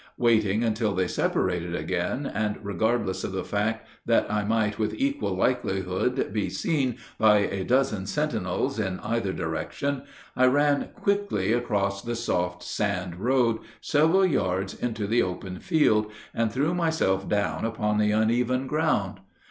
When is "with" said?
4.79-4.95